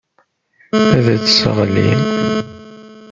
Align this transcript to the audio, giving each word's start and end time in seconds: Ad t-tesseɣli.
Ad 0.97 1.05
t-tesseɣli. 1.15 1.89